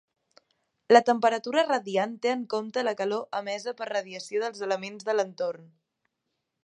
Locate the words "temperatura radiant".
1.09-2.15